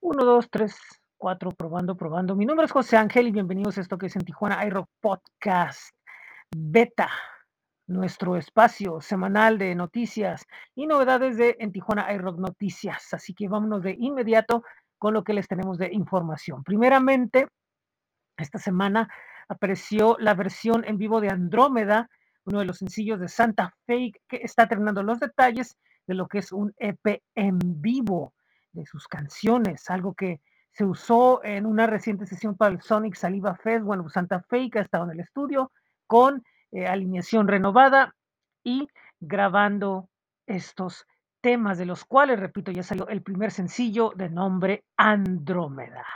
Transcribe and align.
1, 0.00 0.24
2, 0.24 0.50
3, 0.50 0.76
4, 1.16 1.50
probando, 1.50 1.96
probando. 1.96 2.36
Mi 2.36 2.46
nombre 2.46 2.66
es 2.66 2.72
José 2.72 2.96
Ángel 2.96 3.26
y 3.26 3.32
bienvenidos 3.32 3.78
a 3.78 3.80
esto 3.80 3.98
que 3.98 4.06
es 4.06 4.14
en 4.14 4.24
Tijuana 4.24 4.64
iRock 4.64 4.88
Podcast 5.00 5.90
Beta, 6.56 7.10
nuestro 7.88 8.36
espacio 8.36 9.00
semanal 9.00 9.58
de 9.58 9.74
noticias 9.74 10.46
y 10.76 10.86
novedades 10.86 11.36
de 11.36 11.56
en 11.58 11.72
Tijuana 11.72 12.12
iRock 12.12 12.38
Noticias. 12.38 13.12
Así 13.12 13.34
que 13.34 13.48
vámonos 13.48 13.82
de 13.82 13.96
inmediato 13.98 14.62
con 14.98 15.14
lo 15.14 15.24
que 15.24 15.34
les 15.34 15.48
tenemos 15.48 15.78
de 15.78 15.92
información. 15.92 16.62
Primeramente, 16.62 17.48
esta 18.36 18.58
semana 18.58 19.12
apareció 19.48 20.16
la 20.20 20.34
versión 20.34 20.84
en 20.84 20.96
vivo 20.96 21.20
de 21.20 21.30
Andrómeda, 21.30 22.08
uno 22.44 22.60
de 22.60 22.66
los 22.66 22.78
sencillos 22.78 23.18
de 23.18 23.28
Santa 23.28 23.74
Fe, 23.84 24.12
que 24.28 24.36
está 24.36 24.68
terminando 24.68 25.02
los 25.02 25.18
detalles 25.18 25.76
de 26.06 26.14
lo 26.14 26.28
que 26.28 26.38
es 26.38 26.52
un 26.52 26.72
EP 26.78 27.20
en 27.34 27.58
vivo 27.82 28.32
de 28.72 28.86
sus 28.86 29.08
canciones, 29.08 29.90
algo 29.90 30.14
que 30.14 30.40
se 30.70 30.84
usó 30.84 31.42
en 31.44 31.66
una 31.66 31.86
reciente 31.86 32.26
sesión 32.26 32.56
para 32.56 32.72
el 32.72 32.80
Sonic 32.80 33.14
Saliva 33.14 33.56
Fest. 33.56 33.84
Bueno, 33.84 34.04
pues 34.04 34.12
Santa 34.14 34.42
Fe 34.42 34.70
ha 34.74 34.80
estado 34.80 35.04
en 35.04 35.10
el 35.10 35.20
estudio 35.20 35.72
con 36.06 36.44
eh, 36.70 36.86
alineación 36.86 37.48
renovada 37.48 38.14
y 38.62 38.88
grabando 39.20 40.08
estos 40.46 41.06
temas, 41.40 41.78
de 41.78 41.86
los 41.86 42.04
cuales, 42.04 42.38
repito, 42.40 42.70
ya 42.70 42.82
salió 42.82 43.08
el 43.08 43.22
primer 43.22 43.50
sencillo 43.50 44.12
de 44.16 44.28
nombre 44.28 44.84
Andrómeda. 44.96 46.06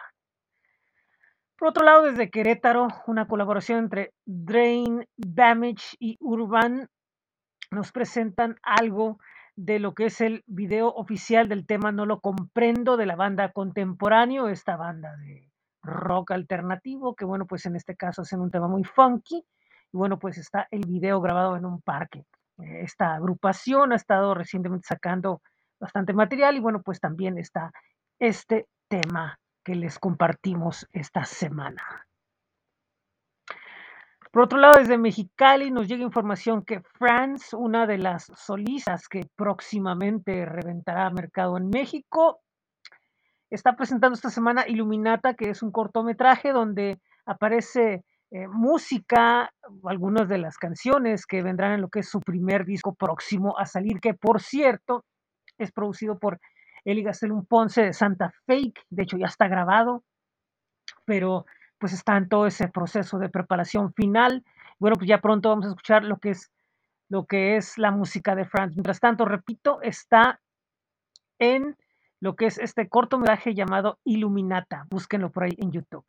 Por 1.59 1.69
otro 1.69 1.84
lado, 1.84 2.02
desde 2.02 2.30
Querétaro, 2.30 2.88
una 3.07 3.29
colaboración 3.29 3.79
entre 3.79 4.12
Drain, 4.24 5.07
Damage 5.16 5.96
y 6.01 6.16
Urban 6.21 6.88
nos 7.71 7.93
presentan 7.93 8.57
algo 8.62 9.19
de 9.56 9.79
lo 9.79 9.95
que 9.95 10.06
es 10.06 10.20
el 10.20 10.42
video 10.47 10.88
oficial 10.88 11.48
del 11.48 11.66
tema 11.66 11.93
No 11.93 12.06
lo 12.06 12.20
comprendo 12.20 12.97
de 12.97 13.06
la 13.06 13.16
banda 13.16 13.52
Contemporáneo, 13.52 14.48
esta 14.48 14.77
banda 14.77 15.16
de 15.16 15.51
rock 15.83 16.30
alternativo, 16.30 17.15
que 17.15 17.24
bueno, 17.24 17.46
pues 17.46 17.66
en 17.66 17.76
este 17.76 17.96
caso 17.96 18.23
hacen 18.23 18.41
un 18.41 18.51
tema 18.51 18.68
muy 18.68 18.85
funky. 18.85 19.45
Y 19.93 19.96
bueno, 19.96 20.18
pues 20.18 20.38
está 20.38 20.68
el 20.71 20.87
video 20.87 21.21
grabado 21.21 21.57
en 21.57 21.66
un 21.66 21.82
parque. 21.82 22.24
Eh, 22.59 22.82
esta 22.82 23.15
agrupación 23.15 23.93
ha 23.93 23.96
estado 23.96 24.35
recientemente 24.35 24.87
sacando 24.87 25.43
bastante 25.79 26.13
material 26.13 26.57
y 26.57 26.60
bueno, 26.60 26.82
pues 26.82 27.01
también 27.01 27.38
está 27.38 27.73
este 28.19 28.66
tema 28.88 29.38
que 29.65 29.74
les 29.74 29.98
compartimos 29.98 30.87
esta 30.93 31.24
semana. 31.24 32.07
Por 34.33 34.45
otro 34.45 34.59
lado, 34.59 34.79
desde 34.79 34.97
Mexicali 34.97 35.71
nos 35.71 35.87
llega 35.87 36.02
información 36.02 36.65
que 36.65 36.80
France, 36.80 37.55
una 37.55 37.87
de 37.87 37.99
las 37.99 38.33
solistas 38.35 39.07
que 39.07 39.27
próximamente 39.37 40.47
reventará 40.47 41.11
mercado 41.11 41.59
en 41.59 41.69
México, 41.69 42.41
está 43.51 43.77
presentando 43.77 44.15
esta 44.15 44.30
semana 44.30 44.66
Illuminata, 44.66 45.35
que 45.35 45.51
es 45.51 45.63
un 45.63 45.71
cortometraje 45.71 46.53
donde 46.53 46.99
aparece 47.27 48.05
eh, 48.30 48.49
música, 48.49 49.53
algunas 49.85 50.27
de 50.30 50.38
las 50.38 50.57
canciones 50.57 51.27
que 51.27 51.43
vendrán 51.43 51.73
en 51.75 51.83
lo 51.83 51.91
que 51.91 52.01
es 52.01 52.09
su 52.09 52.21
primer 52.21 52.65
disco 52.65 52.95
próximo 52.95 53.59
a 53.59 53.66
salir, 53.66 54.01
que 54.01 54.15
por 54.15 54.41
cierto 54.41 55.05
es 55.59 55.73
producido 55.73 56.19
por 56.19 56.41
Eli 56.87 57.03
Gastelum 57.03 57.45
Ponce 57.45 57.83
de 57.83 57.93
Santa 57.93 58.33
Fake, 58.47 58.80
de 58.88 59.03
hecho 59.03 59.19
ya 59.19 59.27
está 59.27 59.47
grabado, 59.47 60.03
pero 61.05 61.45
pues 61.83 61.95
está 61.95 62.16
en 62.16 62.29
todo 62.29 62.47
ese 62.47 62.69
proceso 62.69 63.19
de 63.19 63.29
preparación 63.29 63.93
final. 63.93 64.44
Bueno, 64.78 64.94
pues 64.94 65.09
ya 65.09 65.21
pronto 65.21 65.49
vamos 65.49 65.66
a 65.66 65.71
escuchar 65.71 66.05
lo 66.05 66.19
que 66.19 66.31
es 66.31 66.53
lo 67.09 67.27
que 67.27 67.56
es 67.56 67.77
la 67.77 67.91
música 67.91 68.37
de 68.37 68.44
Franz. 68.44 68.77
Mientras 68.77 69.00
tanto, 69.00 69.25
repito, 69.25 69.83
está 69.83 70.41
en 71.41 71.77
lo 72.21 72.37
que 72.37 72.47
es 72.47 72.59
este 72.59 72.88
cortometraje 72.88 73.53
llamado 73.53 73.99
Illuminata. 74.05 74.87
Búsquenlo 74.91 75.33
por 75.33 75.43
ahí 75.43 75.56
en 75.59 75.72
YouTube. 75.72 76.05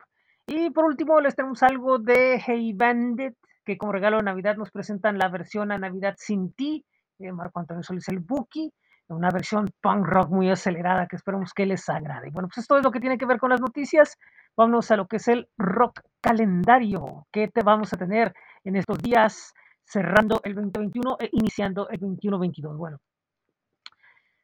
Y 0.46 0.70
por 0.70 0.84
último, 0.84 1.20
les 1.20 1.34
tenemos 1.34 1.64
algo 1.64 1.98
de 1.98 2.40
Hey 2.40 2.72
Bandit, 2.72 3.34
que 3.64 3.76
como 3.76 3.90
regalo 3.90 4.18
de 4.18 4.22
Navidad 4.22 4.56
nos 4.56 4.70
presentan 4.70 5.18
la 5.18 5.28
versión 5.28 5.72
a 5.72 5.78
Navidad 5.78 6.14
sin 6.18 6.52
ti, 6.52 6.86
de 7.18 7.32
Marco 7.32 7.58
Antonio 7.58 7.82
Solís 7.82 8.08
el 8.10 8.20
Buki, 8.20 8.72
una 9.08 9.30
versión 9.30 9.68
punk 9.80 10.06
rock 10.06 10.30
muy 10.30 10.48
acelerada 10.50 11.08
que 11.08 11.16
esperamos 11.16 11.52
que 11.52 11.66
les 11.66 11.88
agrade. 11.88 12.30
Bueno, 12.30 12.48
pues 12.48 12.58
esto 12.58 12.78
es 12.78 12.84
lo 12.84 12.92
que 12.92 13.00
tiene 13.00 13.18
que 13.18 13.26
ver 13.26 13.38
con 13.38 13.50
las 13.50 13.60
noticias. 13.60 14.16
Vámonos 14.56 14.90
a 14.90 14.96
lo 14.96 15.06
que 15.06 15.16
es 15.16 15.28
el 15.28 15.48
rock 15.58 16.00
calendario. 16.20 17.26
¿Qué 17.32 17.48
te 17.48 17.62
vamos 17.62 17.92
a 17.92 17.96
tener 17.96 18.34
en 18.64 18.76
estos 18.76 18.98
días 18.98 19.52
cerrando 19.84 20.40
el 20.44 20.54
2021 20.54 21.16
e 21.20 21.28
iniciando 21.32 21.88
el 21.88 22.00
21-22? 22.00 22.76
Bueno, 22.76 22.98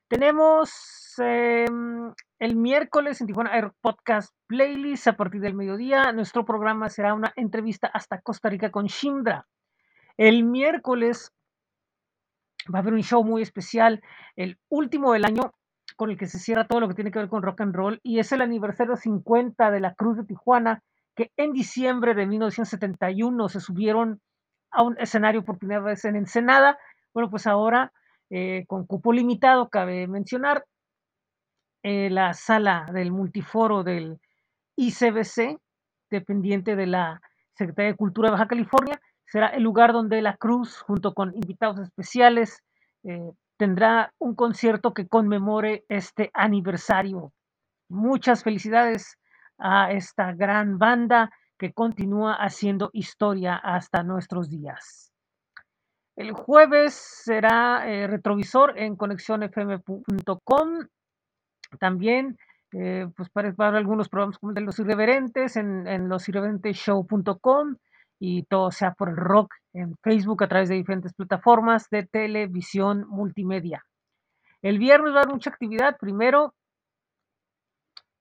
tenemos 0.08 1.14
eh, 1.22 1.66
el 2.40 2.56
miércoles 2.56 3.20
en 3.20 3.28
Tijuana 3.28 3.54
Air 3.54 3.70
Podcast 3.80 4.34
Playlist 4.48 5.06
a 5.06 5.16
partir 5.16 5.40
del 5.40 5.54
mediodía. 5.54 6.10
Nuestro 6.12 6.44
programa 6.44 6.88
será 6.88 7.14
una 7.14 7.32
entrevista 7.36 7.86
hasta 7.86 8.20
Costa 8.20 8.48
Rica 8.48 8.72
con 8.72 8.86
Shindra. 8.86 9.46
El 10.16 10.42
miércoles 10.42 11.32
va 12.74 12.80
a 12.80 12.82
haber 12.82 12.94
un 12.94 13.02
show 13.02 13.22
muy 13.22 13.42
especial, 13.42 14.02
el 14.34 14.58
último 14.68 15.12
del 15.12 15.24
año, 15.24 15.52
con 15.96 16.10
el 16.10 16.16
que 16.16 16.26
se 16.26 16.38
cierra 16.38 16.66
todo 16.66 16.80
lo 16.80 16.88
que 16.88 16.94
tiene 16.94 17.10
que 17.10 17.18
ver 17.18 17.28
con 17.28 17.42
rock 17.42 17.60
and 17.62 17.74
roll, 17.74 18.00
y 18.02 18.18
es 18.18 18.32
el 18.32 18.42
aniversario 18.42 18.96
50 18.96 19.70
de 19.70 19.80
la 19.80 19.94
Cruz 19.94 20.16
de 20.16 20.24
Tijuana, 20.24 20.82
que 21.14 21.30
en 21.36 21.52
diciembre 21.52 22.14
de 22.14 22.26
1971 22.26 23.48
se 23.48 23.60
subieron 23.60 24.20
a 24.70 24.82
un 24.82 24.96
escenario 24.98 25.44
por 25.44 25.58
primera 25.58 25.80
vez 25.80 26.04
en 26.04 26.16
Ensenada. 26.16 26.78
Bueno, 27.12 27.30
pues 27.30 27.46
ahora, 27.46 27.92
eh, 28.30 28.64
con 28.66 28.86
cupo 28.86 29.12
limitado, 29.12 29.68
cabe 29.68 30.06
mencionar, 30.06 30.64
eh, 31.82 32.10
la 32.10 32.34
sala 32.34 32.86
del 32.92 33.10
multiforo 33.10 33.82
del 33.82 34.20
ICBC, 34.76 35.58
dependiente 36.10 36.76
de 36.76 36.86
la 36.86 37.20
Secretaría 37.54 37.92
de 37.92 37.96
Cultura 37.96 38.28
de 38.28 38.32
Baja 38.32 38.48
California, 38.48 39.00
será 39.24 39.48
el 39.48 39.62
lugar 39.62 39.92
donde 39.92 40.20
la 40.22 40.36
Cruz, 40.36 40.80
junto 40.80 41.14
con 41.14 41.34
invitados 41.34 41.78
especiales, 41.78 42.62
eh, 43.04 43.32
tendrá 43.60 44.14
un 44.18 44.34
concierto 44.34 44.94
que 44.94 45.06
conmemore 45.06 45.84
este 45.90 46.30
aniversario. 46.32 47.34
Muchas 47.90 48.42
felicidades 48.42 49.18
a 49.58 49.92
esta 49.92 50.32
gran 50.32 50.78
banda 50.78 51.30
que 51.58 51.74
continúa 51.74 52.36
haciendo 52.36 52.88
historia 52.94 53.56
hasta 53.56 54.02
nuestros 54.02 54.48
días. 54.48 55.12
El 56.16 56.32
jueves 56.32 56.94
será 56.94 57.86
eh, 57.86 58.06
retrovisor 58.06 58.78
en 58.78 58.96
conexionfm.com. 58.96 60.68
También 61.78 62.38
eh, 62.72 63.08
pues 63.14 63.28
para, 63.28 63.52
algunos 63.76 64.08
programas 64.08 64.38
como 64.38 64.54
de 64.54 64.62
los 64.62 64.78
irreverentes 64.78 65.56
en, 65.56 65.86
en 65.86 66.08
losirreverenteshow.com 66.08 67.76
y 68.20 68.44
todo 68.44 68.70
sea 68.70 68.92
por 68.92 69.08
el 69.08 69.16
rock 69.16 69.54
en 69.72 69.96
Facebook 70.02 70.44
a 70.44 70.48
través 70.48 70.68
de 70.68 70.74
diferentes 70.76 71.14
plataformas 71.14 71.88
de 71.90 72.06
televisión 72.06 73.06
multimedia. 73.08 73.82
El 74.62 74.78
viernes 74.78 75.14
va 75.14 75.20
a 75.20 75.22
haber 75.22 75.34
mucha 75.34 75.50
actividad. 75.50 75.96
Primero, 75.98 76.54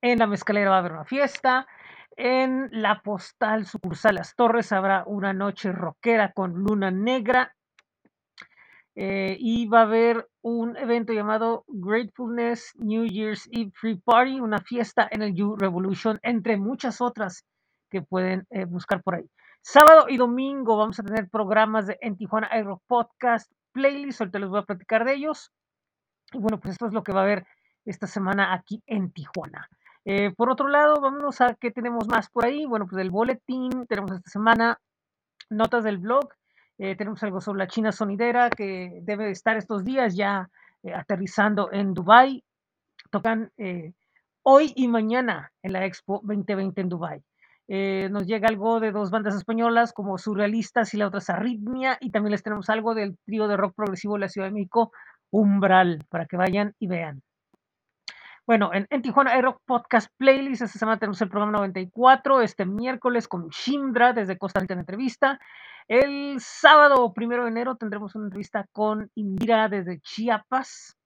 en 0.01 0.19
la 0.19 0.27
mezcalera 0.27 0.69
va 0.69 0.77
a 0.77 0.79
haber 0.79 0.93
una 0.93 1.05
fiesta. 1.05 1.67
En 2.15 2.69
la 2.71 3.01
postal 3.01 3.65
sucursal 3.65 4.15
Las 4.15 4.35
Torres 4.35 4.71
habrá 4.71 5.03
una 5.05 5.33
noche 5.33 5.73
rockera 5.73 6.31
con 6.31 6.53
luna 6.53 6.91
negra. 6.91 7.53
Eh, 8.95 9.37
y 9.39 9.67
va 9.67 9.81
a 9.81 9.83
haber 9.83 10.27
un 10.41 10.75
evento 10.75 11.13
llamado 11.13 11.63
Gratefulness 11.67 12.73
New 12.75 13.05
Year's 13.05 13.47
Eve 13.51 13.71
Free 13.73 13.97
Party, 13.97 14.39
una 14.39 14.59
fiesta 14.59 15.07
en 15.11 15.21
el 15.21 15.41
U 15.41 15.55
Revolution, 15.55 16.19
entre 16.21 16.57
muchas 16.57 16.99
otras 16.99 17.45
que 17.89 18.01
pueden 18.01 18.45
eh, 18.49 18.65
buscar 18.65 19.01
por 19.03 19.15
ahí. 19.15 19.29
Sábado 19.61 20.05
y 20.07 20.17
domingo 20.17 20.77
vamos 20.77 20.99
a 20.99 21.03
tener 21.03 21.29
programas 21.29 21.85
de 21.85 21.97
En 22.01 22.15
Tijuana 22.15 22.47
Aero 22.51 22.81
Podcast 22.87 23.51
Playlist, 23.71 24.21
ahorita 24.21 24.39
les 24.39 24.49
voy 24.49 24.59
a 24.59 24.63
platicar 24.63 25.05
de 25.05 25.13
ellos. 25.13 25.51
Y 26.31 26.39
bueno, 26.39 26.59
pues 26.59 26.73
esto 26.73 26.87
es 26.87 26.93
lo 26.93 27.03
que 27.03 27.11
va 27.11 27.21
a 27.21 27.23
haber 27.23 27.45
esta 27.85 28.07
semana 28.07 28.53
aquí 28.53 28.81
en 28.87 29.11
Tijuana. 29.11 29.69
Eh, 30.05 30.31
por 30.31 30.49
otro 30.49 30.69
lado, 30.69 31.01
vámonos 31.01 31.41
a 31.41 31.55
qué 31.55 31.71
tenemos 31.71 32.07
más 32.07 32.29
por 32.29 32.45
ahí. 32.45 32.65
Bueno, 32.65 32.87
pues 32.87 33.01
el 33.01 33.11
boletín 33.11 33.85
tenemos 33.87 34.11
esta 34.11 34.29
semana 34.29 34.79
notas 35.49 35.83
del 35.83 35.97
blog. 35.97 36.29
Eh, 36.77 36.95
tenemos 36.95 37.21
algo 37.23 37.41
sobre 37.41 37.59
la 37.59 37.67
China 37.67 37.91
sonidera 37.91 38.49
que 38.49 38.99
debe 39.03 39.29
estar 39.29 39.57
estos 39.57 39.83
días 39.83 40.15
ya 40.15 40.49
eh, 40.83 40.93
aterrizando 40.93 41.71
en 41.71 41.93
Dubai. 41.93 42.43
Tocan 43.11 43.51
hoy 44.43 44.73
y 44.75 44.87
mañana 44.87 45.51
en 45.61 45.73
la 45.73 45.85
Expo 45.85 46.21
2020 46.23 46.81
en 46.81 46.89
Dubai. 46.89 47.23
Eh, 47.71 48.09
nos 48.09 48.25
llega 48.25 48.49
algo 48.49 48.79
de 48.79 48.91
dos 48.91 49.11
bandas 49.11 49.35
españolas 49.35 49.93
como 49.93 50.17
Surrealistas 50.17 50.91
y 50.95 50.97
la 50.97 51.05
otra 51.05 51.19
es 51.19 51.29
Arritmia 51.29 51.99
y 52.01 52.09
también 52.09 52.31
les 52.31 52.41
tenemos 52.41 52.67
algo 52.71 52.95
del 52.95 53.15
trío 53.25 53.47
de 53.47 53.57
rock 53.57 53.75
progresivo 53.75 54.15
de 54.15 54.21
la 54.21 54.27
Ciudad 54.27 54.47
de 54.47 54.53
México, 54.53 54.91
Umbral, 55.29 56.03
para 56.09 56.25
que 56.25 56.35
vayan 56.35 56.73
y 56.79 56.87
vean. 56.87 57.21
Bueno, 58.47 58.71
en, 58.73 58.87
en 58.89 59.03
Tijuana 59.03 59.39
Rock 59.39 59.61
Podcast 59.67 60.09
Playlist, 60.17 60.63
esta 60.63 60.79
semana 60.79 60.97
tenemos 60.97 61.21
el 61.21 61.29
programa 61.29 61.59
94, 61.59 62.41
este 62.41 62.65
miércoles 62.65 63.27
con 63.27 63.49
Shindra 63.49 64.13
desde 64.13 64.39
Costa 64.39 64.59
Rica 64.59 64.73
en 64.73 64.79
entrevista. 64.79 65.39
El 65.87 66.37
sábado 66.39 67.13
primero 67.13 67.43
de 67.43 67.49
enero 67.49 67.75
tendremos 67.75 68.15
una 68.15 68.25
entrevista 68.25 68.65
con 68.71 69.11
Indira 69.13 69.69
desde 69.69 69.99
Chiapas 69.99 70.97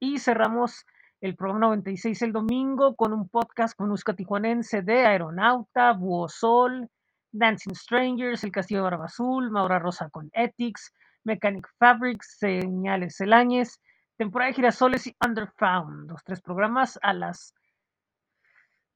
y 0.00 0.18
cerramos 0.18 0.86
el 1.20 1.34
programa 1.34 1.66
96 1.66 2.22
el 2.22 2.32
domingo 2.32 2.94
con 2.94 3.12
un 3.12 3.28
podcast 3.28 3.76
con 3.76 3.88
música 3.88 4.14
tijuanense 4.14 4.82
de 4.82 5.06
Aeronauta, 5.06 5.92
Buosol, 5.92 6.88
Dancing 7.32 7.74
Strangers, 7.74 8.44
El 8.44 8.52
Castillo 8.52 8.80
de 8.80 8.90
Barba 8.90 9.06
Azul, 9.06 9.50
Maura 9.50 9.78
Rosa 9.78 10.10
con 10.10 10.30
Ethics, 10.32 10.92
Mechanic 11.24 11.68
Fabrics, 11.78 12.36
Señales 12.38 13.20
Elañez, 13.20 13.80
Temporada 14.16 14.48
de 14.48 14.54
Girasoles 14.54 15.06
y 15.06 15.16
Underfound. 15.24 16.10
Los 16.10 16.22
tres 16.24 16.40
programas 16.40 16.98
a 17.02 17.12
las 17.12 17.54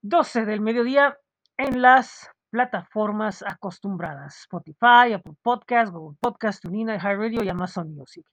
12 0.02 0.44
del 0.44 0.60
mediodía 0.60 1.16
en 1.56 1.82
las 1.82 2.30
plataformas 2.50 3.42
acostumbradas: 3.42 4.40
Spotify, 4.40 5.12
Apple 5.14 5.34
Podcast, 5.42 5.92
Google 5.92 6.16
Podcast, 6.20 6.62
TuneIn, 6.62 6.88
iHeartRadio 6.88 7.42
y 7.42 7.48
Amazon 7.48 7.94
Music. 7.94 8.26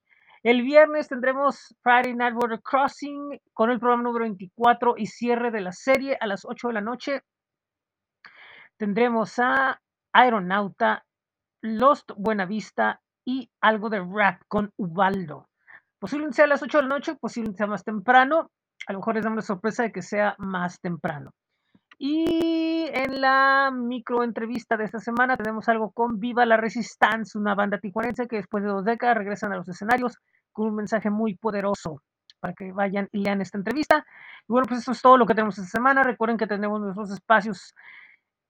El 0.48 0.62
viernes 0.62 1.10
tendremos 1.10 1.76
Friday 1.82 2.16
Night 2.16 2.34
Water 2.34 2.62
Crossing 2.62 3.38
con 3.52 3.70
el 3.70 3.80
programa 3.80 4.04
número 4.04 4.24
24 4.24 4.94
y 4.96 5.08
cierre 5.08 5.52
de 5.52 5.60
la 5.60 5.74
serie 5.74 6.18
a 6.22 6.26
las 6.26 6.46
8 6.46 6.70
de 6.70 6.74
la 6.74 6.80
noche. 6.80 7.22
Tendremos 8.78 9.40
a 9.40 9.82
Aeronauta, 10.14 11.06
Lost 11.62 12.12
Buenavista 12.16 13.02
y 13.26 13.52
algo 13.60 13.90
de 13.90 14.00
rap 14.00 14.42
con 14.48 14.72
Ubaldo. 14.78 15.50
Posiblemente 16.00 16.38
sea 16.38 16.46
a 16.46 16.48
las 16.48 16.64
8 16.64 16.78
de 16.78 16.84
la 16.84 16.96
noche, 16.96 17.16
posiblemente 17.16 17.58
sea 17.58 17.68
más 17.68 17.84
temprano. 17.84 18.50
A 18.88 18.94
lo 18.94 19.00
mejor 19.00 19.16
les 19.16 19.26
damos 19.26 19.36
la 19.36 19.42
sorpresa 19.42 19.84
de 19.84 19.92
que 19.92 20.02
sea 20.02 20.34
más 20.38 20.80
temprano. 20.80 21.34
Y 22.00 22.88
en 22.94 23.20
la 23.20 23.72
micro 23.74 24.24
entrevista 24.24 24.78
de 24.78 24.86
esta 24.86 25.00
semana 25.00 25.36
tenemos 25.36 25.68
algo 25.68 25.92
con 25.92 26.20
Viva 26.20 26.46
la 26.46 26.56
Resistance, 26.56 27.38
una 27.38 27.56
banda 27.56 27.80
tijuanense 27.80 28.28
que 28.28 28.38
después 28.38 28.64
de 28.64 28.70
dos 28.70 28.86
décadas 28.86 29.18
regresan 29.18 29.52
a 29.52 29.58
los 29.58 29.68
escenarios 29.68 30.18
con 30.57 30.69
un 30.69 30.75
mensaje 30.75 31.12
muy 31.12 31.36
poderoso 31.36 32.01
para 32.39 32.54
que 32.54 32.71
vayan 32.71 33.07
y 33.12 33.19
lean 33.19 33.42
esta 33.42 33.59
entrevista. 33.59 34.04
Y 34.42 34.51
bueno, 34.51 34.68
pues 34.68 34.81
eso 34.81 34.92
es 34.92 35.01
todo 35.04 35.15
lo 35.15 35.27
que 35.27 35.36
tenemos 35.36 35.56
esta 35.59 35.69
semana. 35.69 36.01
Recuerden 36.01 36.38
que 36.38 36.48
tenemos 36.48 36.81
nuestros 36.81 37.12
espacios 37.12 37.75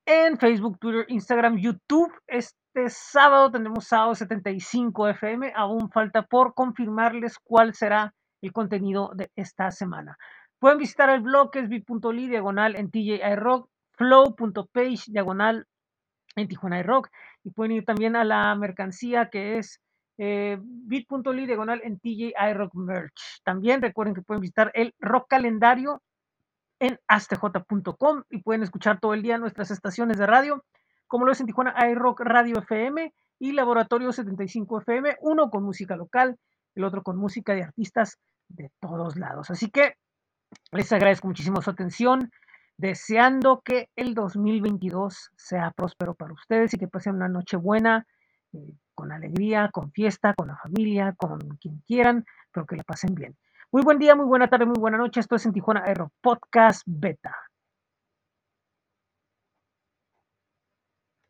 en 0.06 0.38
Facebook, 0.38 0.80
Twitter, 0.80 1.06
Instagram, 1.10 1.58
YouTube. 1.58 2.14
Este 2.26 2.90
sábado 2.90 3.52
tendremos 3.52 3.86
sábado 3.86 4.16
75 4.16 5.10
FM. 5.10 5.52
Aún 5.54 5.90
falta 5.92 6.22
por 6.22 6.54
confirmarles 6.54 7.38
cuál 7.44 7.74
será 7.74 8.14
el 8.42 8.54
contenido 8.54 9.12
de 9.14 9.30
esta 9.36 9.70
semana. 9.72 10.18
Pueden 10.60 10.78
visitar 10.78 11.10
el 11.10 11.20
blog 11.20 11.52
que 11.52 11.60
es 11.60 11.68
bit.ly 11.68 12.30
diagonal 12.30 12.78
en 12.78 12.90
TJI 12.90 13.36
Rock, 13.36 13.70
flow.page 13.98 15.04
diagonal 15.08 15.68
en 16.38 16.48
Tijuana 16.48 16.82
Rock 16.84 17.10
y 17.44 17.52
pueden 17.52 17.74
ir 17.74 17.84
también 17.84 18.16
a 18.16 18.24
la 18.24 18.56
mercancía 18.56 19.30
que 19.30 19.58
es 19.58 19.82
eh, 20.18 20.58
bit.ly 20.62 21.46
diagonal 21.46 21.82
en 21.84 22.00
TJI 22.00 22.54
Rock 22.54 22.74
Merch. 22.76 23.42
También 23.44 23.82
recuerden 23.82 24.16
que 24.16 24.22
pueden 24.22 24.42
visitar 24.42 24.72
el 24.74 24.94
rock 25.00 25.28
calendario 25.30 26.02
en 26.80 27.00
astj.com 27.08 28.24
y 28.30 28.42
pueden 28.42 28.64
escuchar 28.64 29.00
todo 29.00 29.14
el 29.14 29.22
día 29.22 29.38
nuestras 29.38 29.72
estaciones 29.72 30.18
de 30.18 30.28
radio, 30.28 30.64
como 31.08 31.26
lo 31.26 31.32
es 31.32 31.40
en 31.40 31.48
Tijuana 31.48 31.76
iRock 31.90 32.20
Radio 32.22 32.60
FM 32.60 33.14
y 33.40 33.52
Laboratorio 33.54 34.12
75 34.12 34.82
FM, 34.82 35.18
uno 35.22 35.50
con 35.50 35.64
música 35.64 35.96
local, 35.96 36.38
el 36.76 36.84
otro 36.84 37.04
con 37.04 37.18
música 37.18 37.54
de 37.54 37.64
artistas 37.64 38.18
de 38.48 38.72
todos 38.80 39.16
lados. 39.18 39.50
Así 39.50 39.70
que 39.70 39.94
les 40.72 40.92
agradezco 40.92 41.28
muchísimo 41.28 41.62
su 41.62 41.70
atención, 41.70 42.32
deseando 42.78 43.62
que 43.64 43.90
el 43.96 44.14
2022 44.14 45.32
sea 45.36 45.72
próspero 45.72 46.14
para 46.14 46.34
ustedes 46.34 46.74
y 46.74 46.78
que 46.78 46.88
pasen 46.88 47.16
una 47.16 47.28
noche 47.28 47.58
buena, 47.58 48.06
eh, 48.54 48.74
con 48.98 49.12
alegría, 49.12 49.70
con 49.72 49.92
fiesta, 49.92 50.34
con 50.34 50.48
la 50.48 50.58
familia, 50.58 51.14
con 51.16 51.38
quien 51.62 51.84
quieran, 51.86 52.26
pero 52.52 52.66
que 52.66 52.76
la 52.76 52.84
pasen 52.84 53.14
bien. 53.14 53.38
Muy 53.72 53.84
buen 53.84 54.00
día, 54.00 54.16
muy 54.16 54.26
buena 54.26 54.50
tarde, 54.50 54.66
muy 54.66 54.80
buena 54.80 54.98
noche. 54.98 55.20
Esto 55.20 55.36
es 55.36 55.46
en 55.46 55.54
Tijuana 55.54 55.84
Aero 55.86 56.12
Podcast 56.20 56.82
Beta. 56.88 57.47